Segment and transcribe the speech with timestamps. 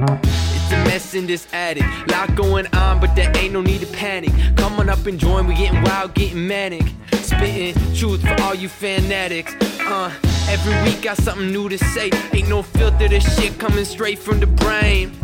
[0.00, 1.84] It's a mess in this attic.
[2.08, 4.30] Lot going on, but there ain't no need to panic.
[4.56, 6.84] Come on up and join, we getting wild, getting manic.
[7.22, 9.54] Spitting truth for all you fanatics.
[9.80, 10.12] Uh,
[10.48, 12.10] every week got something new to say.
[12.32, 15.16] Ain't no filter, this shit coming straight from the brain.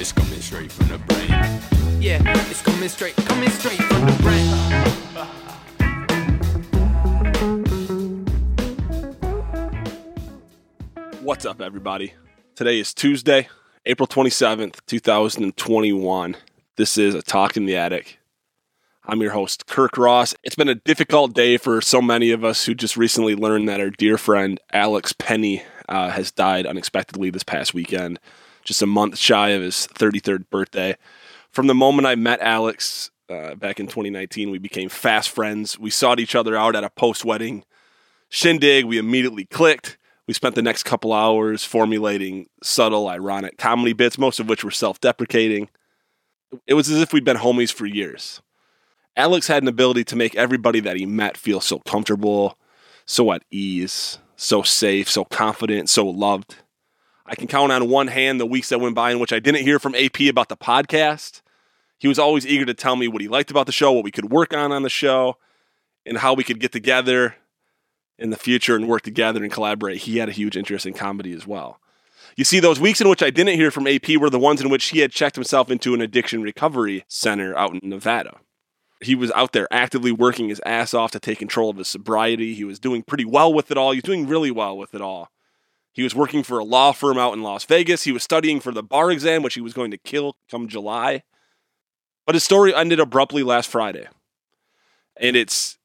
[0.00, 1.30] It's coming straight from the brain.
[2.00, 4.48] Yeah, it's coming straight, coming straight from the brain.
[11.22, 12.14] What's up, everybody?
[12.54, 13.48] Today is Tuesday,
[13.90, 16.36] April 27th, 2021.
[16.76, 18.18] This is a Talk in the Attic.
[19.06, 20.34] I'm your host, Kirk Ross.
[20.42, 23.80] It's been a difficult day for so many of us who just recently learned that
[23.80, 28.20] our dear friend Alex Penny uh, has died unexpectedly this past weekend,
[28.62, 30.94] just a month shy of his 33rd birthday.
[31.50, 35.78] From the moment I met Alex uh, back in 2019, we became fast friends.
[35.78, 37.64] We sought each other out at a post wedding
[38.28, 38.84] shindig.
[38.84, 39.96] We immediately clicked.
[40.28, 44.70] We spent the next couple hours formulating subtle, ironic comedy bits, most of which were
[44.70, 45.70] self deprecating.
[46.66, 48.42] It was as if we'd been homies for years.
[49.16, 52.58] Alex had an ability to make everybody that he met feel so comfortable,
[53.06, 56.56] so at ease, so safe, so confident, so loved.
[57.24, 59.64] I can count on one hand the weeks that went by in which I didn't
[59.64, 61.40] hear from AP about the podcast.
[61.98, 64.10] He was always eager to tell me what he liked about the show, what we
[64.10, 65.38] could work on on the show,
[66.04, 67.34] and how we could get together
[68.18, 70.02] in the future and work together and collaborate.
[70.02, 71.80] He had a huge interest in comedy as well.
[72.36, 74.70] You see, those weeks in which I didn't hear from AP were the ones in
[74.70, 78.38] which he had checked himself into an addiction recovery center out in Nevada.
[79.00, 82.54] He was out there actively working his ass off to take control of his sobriety.
[82.54, 83.92] He was doing pretty well with it all.
[83.92, 85.30] He was doing really well with it all.
[85.92, 88.04] He was working for a law firm out in Las Vegas.
[88.04, 91.22] He was studying for the bar exam, which he was going to kill come July.
[92.26, 94.06] But his story ended abruptly last Friday.
[95.16, 95.77] And it's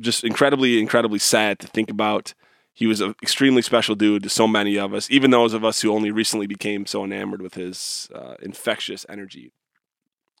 [0.00, 2.34] just incredibly, incredibly sad to think about.
[2.72, 5.82] He was an extremely special dude to so many of us, even those of us
[5.82, 9.52] who only recently became so enamored with his uh, infectious energy.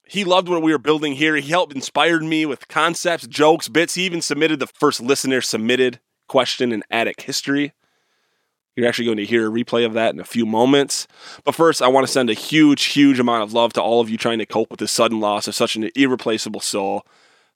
[0.06, 1.36] He loved what we were building here.
[1.36, 3.94] He helped inspired me with concepts, jokes, bits.
[3.94, 7.72] He even submitted the first listener submitted question in Attic history.
[8.74, 11.08] You're actually going to hear a replay of that in a few moments.
[11.42, 14.08] But first, I want to send a huge, huge amount of love to all of
[14.08, 17.04] you trying to cope with the sudden loss of such an irreplaceable soul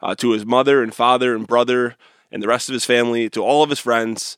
[0.03, 1.97] uh, to his mother and father and brother
[2.31, 4.37] and the rest of his family, to all of his friends.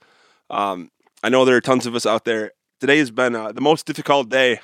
[0.50, 0.90] Um,
[1.22, 2.52] I know there are tons of us out there.
[2.80, 4.60] Today has been uh, the most difficult day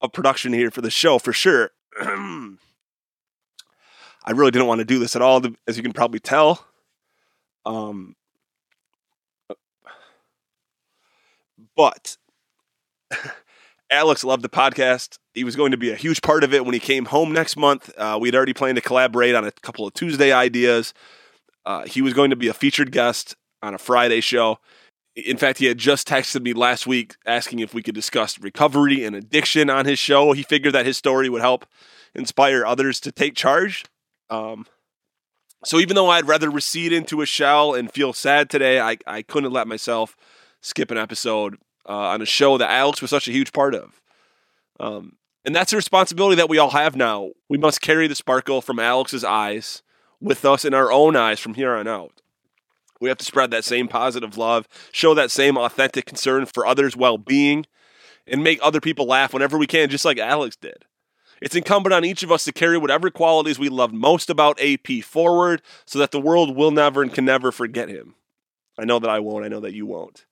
[0.00, 1.70] of production here for the show, for sure.
[2.00, 2.56] I
[4.32, 6.66] really didn't want to do this at all, as you can probably tell.
[7.64, 8.16] Um,
[11.76, 12.16] but
[13.90, 15.18] Alex loved the podcast.
[15.34, 17.56] He was going to be a huge part of it when he came home next
[17.56, 17.90] month.
[17.96, 20.94] Uh, we had already planned to collaborate on a couple of Tuesday ideas.
[21.66, 24.58] Uh, he was going to be a featured guest on a Friday show.
[25.16, 29.04] In fact, he had just texted me last week asking if we could discuss recovery
[29.04, 30.32] and addiction on his show.
[30.32, 31.66] He figured that his story would help
[32.14, 33.84] inspire others to take charge.
[34.28, 34.66] Um,
[35.64, 39.22] so even though I'd rather recede into a shell and feel sad today, I, I
[39.22, 40.16] couldn't let myself
[40.60, 41.58] skip an episode
[41.88, 44.00] uh, on a show that Alex was such a huge part of.
[44.80, 47.30] Um, and that's a responsibility that we all have now.
[47.48, 49.82] We must carry the sparkle from Alex's eyes
[50.20, 52.22] with us in our own eyes from here on out.
[53.00, 56.96] We have to spread that same positive love, show that same authentic concern for others'
[56.96, 57.66] well being,
[58.26, 60.86] and make other people laugh whenever we can, just like Alex did.
[61.42, 65.02] It's incumbent on each of us to carry whatever qualities we love most about AP
[65.02, 68.14] forward so that the world will never and can never forget him.
[68.78, 69.44] I know that I won't.
[69.44, 70.24] I know that you won't.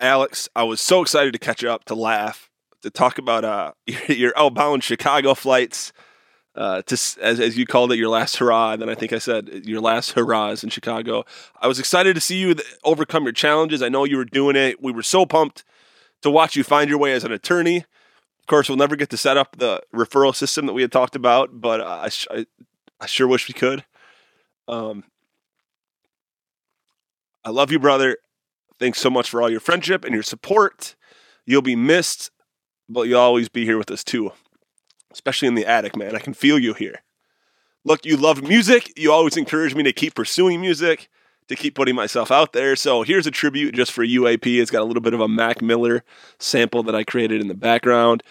[0.00, 2.50] Alex, I was so excited to catch up, to laugh,
[2.82, 3.72] to talk about uh,
[4.08, 5.92] your outbound Chicago flights,
[6.56, 8.72] uh, to as, as you called it, your last hurrah.
[8.72, 11.24] And then I think I said your last hurrahs in Chicago.
[11.60, 12.54] I was excited to see you
[12.84, 13.82] overcome your challenges.
[13.82, 14.82] I know you were doing it.
[14.82, 15.64] We were so pumped
[16.22, 17.78] to watch you find your way as an attorney.
[17.78, 21.16] Of course, we'll never get to set up the referral system that we had talked
[21.16, 22.46] about, but uh, I, I,
[23.00, 23.84] I sure wish we could.
[24.68, 25.04] Um,
[27.44, 28.18] I love you, brother.
[28.78, 30.94] Thanks so much for all your friendship and your support.
[31.46, 32.30] You'll be missed,
[32.88, 34.32] but you'll always be here with us too,
[35.12, 36.16] especially in the attic, man.
[36.16, 37.02] I can feel you here.
[37.84, 38.92] Look, you love music.
[38.96, 41.08] You always encourage me to keep pursuing music,
[41.48, 42.76] to keep putting myself out there.
[42.76, 44.60] So here's a tribute just for UAP.
[44.60, 46.02] It's got a little bit of a Mac Miller
[46.38, 48.22] sample that I created in the background.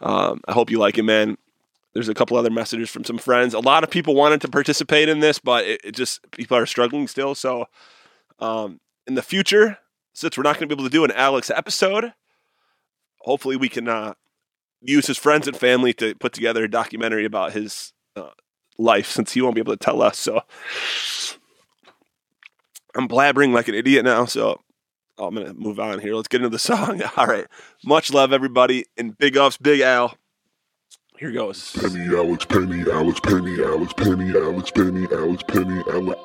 [0.00, 1.36] Um, I hope you like it, man.
[1.92, 3.54] There's a couple other messages from some friends.
[3.54, 6.66] A lot of people wanted to participate in this, but it, it just people are
[6.66, 7.34] struggling still.
[7.34, 7.66] So
[8.40, 9.78] um, in the future,
[10.14, 12.14] since we're not going to be able to do an Alex episode,
[13.18, 14.14] hopefully we can uh,
[14.80, 18.30] use his friends and family to put together a documentary about his uh,
[18.78, 20.16] life since he won't be able to tell us.
[20.16, 20.40] So
[22.96, 24.24] I'm blabbering like an idiot now.
[24.24, 24.60] So
[25.16, 26.14] Oh, I'm gonna move on here.
[26.14, 27.00] Let's get into the song.
[27.16, 27.46] All right.
[27.84, 30.16] Much love, everybody, and big ups, Big Al.
[31.18, 31.70] Here goes.
[31.72, 36.20] Penny, Alex Penny, Alex Penny, Alex Penny, Alex Penny, Alex Penny, Alex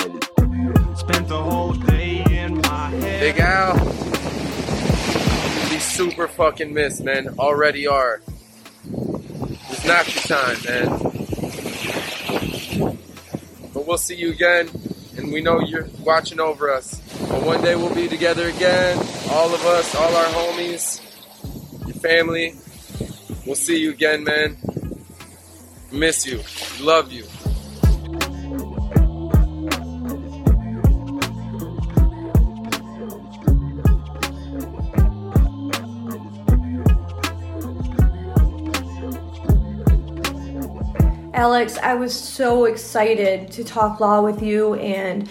[0.00, 0.96] Alex Penny.
[0.96, 1.49] Spent the whole day in my head.
[3.20, 3.78] Big Al.
[5.68, 7.28] He's super fucking missed, man.
[7.38, 8.22] Already are.
[9.68, 10.88] It's not your time, man.
[13.74, 14.70] But we'll see you again,
[15.18, 16.98] and we know you're watching over us.
[17.28, 18.96] But one day we'll be together again.
[19.30, 21.02] All of us, all our homies,
[21.86, 22.54] your family.
[23.44, 24.56] We'll see you again, man.
[25.92, 26.40] Miss you.
[26.82, 27.26] Love you.
[41.40, 45.26] Alex, I was so excited to talk law with you and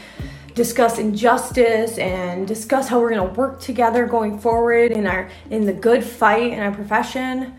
[0.56, 5.68] discuss injustice and discuss how we're going to work together going forward in our in
[5.68, 7.54] the good fight in our profession.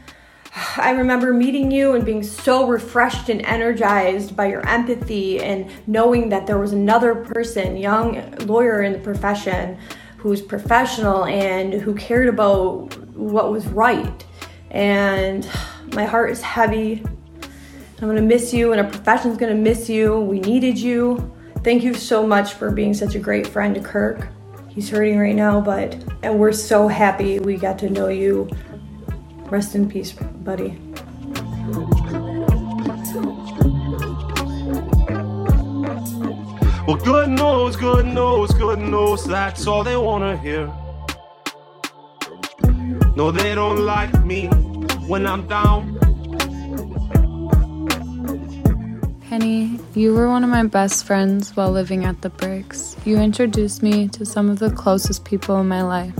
[0.76, 6.28] I remember meeting you and being so refreshed and energized by your empathy and knowing
[6.30, 9.78] that there was another person, young lawyer in the profession,
[10.16, 14.24] who was professional and who cared about what was right.
[14.72, 15.48] And
[15.94, 17.04] my heart is heavy.
[18.02, 20.20] I'm gonna miss you, and our profession's gonna miss you.
[20.20, 21.30] We needed you.
[21.62, 24.28] Thank you so much for being such a great friend to Kirk.
[24.68, 28.48] He's hurting right now, but and we're so happy we got to know you.
[29.50, 30.78] Rest in peace, buddy.
[36.86, 39.24] Well, good news, good news, good news.
[39.24, 40.72] That's all they wanna hear.
[43.14, 44.46] No, they don't like me
[45.06, 45.89] when I'm down.
[49.30, 52.96] Penny, you were one of my best friends while living at the Bricks.
[53.04, 56.14] You introduced me to some of the closest people in my life.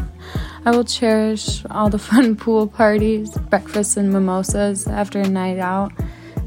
[0.64, 5.90] I will cherish all the fun pool parties, breakfasts, and mimosas after a night out,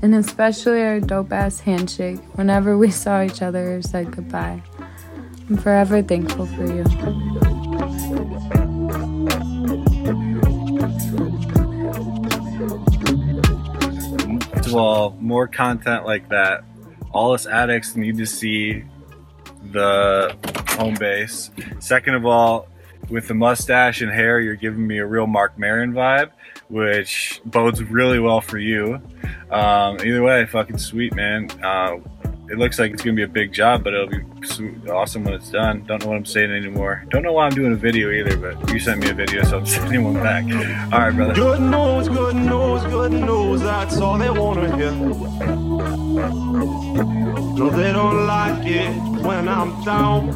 [0.01, 4.63] and especially our dope ass handshake whenever we saw each other or said goodbye.
[5.49, 6.85] I'm forever thankful for you.
[14.73, 16.63] First of all, more content like that.
[17.11, 18.83] All us addicts need to see
[19.71, 20.35] the
[20.69, 21.51] home base.
[21.77, 22.67] Second of all,
[23.07, 26.31] with the mustache and hair, you're giving me a real Marc Maron vibe,
[26.69, 28.99] which bodes really well for you.
[29.51, 31.51] Um, either way, fucking sweet, man.
[31.63, 31.99] Uh,
[32.49, 34.21] it looks like it's gonna be a big job, but it'll be
[34.89, 35.83] awesome when it's done.
[35.85, 37.05] Don't know what I'm saying anymore.
[37.09, 39.59] Don't know why I'm doing a video either, but you sent me a video, so
[39.59, 40.43] I'm sending one back.
[40.93, 41.33] All right, brother.
[41.33, 43.61] Good news, good news, good news.
[43.61, 44.91] That's all they wanna hear.
[47.59, 48.95] No, they don't like it
[49.27, 50.31] when I'm down.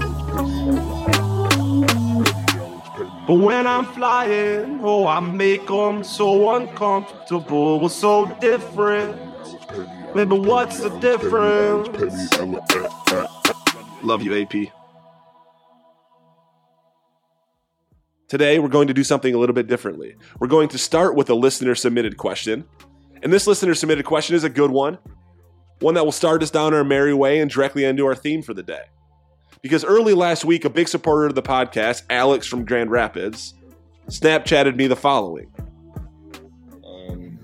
[3.25, 9.15] But when I'm flying, oh, I make them so uncomfortable, so different.
[10.13, 11.87] Baby, what's the difference?
[14.03, 14.76] Love you, AP.
[18.27, 20.15] Today, we're going to do something a little bit differently.
[20.39, 22.65] We're going to start with a listener submitted question.
[23.23, 24.97] And this listener submitted question is a good one,
[25.79, 28.53] one that will start us down our merry way and directly into our theme for
[28.53, 28.83] the day.
[29.61, 33.53] Because early last week, a big supporter of the podcast, Alex from Grand Rapids,
[34.07, 35.51] Snapchatted me the following.
[36.85, 37.39] Um,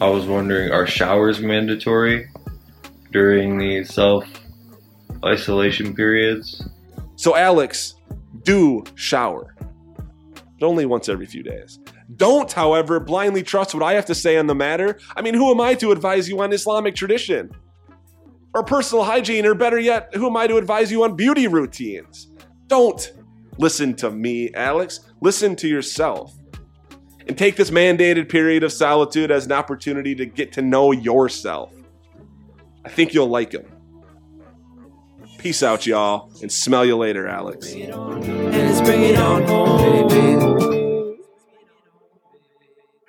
[0.00, 2.28] I was wondering, are showers mandatory
[3.10, 4.24] during the self
[5.24, 6.68] isolation periods?
[7.16, 7.94] So, Alex,
[8.44, 9.55] do shower,
[10.58, 11.78] but only once every few days.
[12.16, 14.98] Don't, however, blindly trust what I have to say on the matter.
[15.14, 17.50] I mean, who am I to advise you on Islamic tradition?
[18.54, 22.28] Or personal hygiene, or better yet, who am I to advise you on beauty routines?
[22.68, 23.12] Don't
[23.58, 25.00] listen to me, Alex.
[25.20, 26.34] Listen to yourself.
[27.28, 31.72] And take this mandated period of solitude as an opportunity to get to know yourself.
[32.84, 33.66] I think you'll like him.
[35.38, 37.72] Peace out, y'all, and smell you later, Alex.
[37.72, 41.16] And let's bring it on home, baby.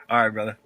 [0.09, 0.57] All right, brother.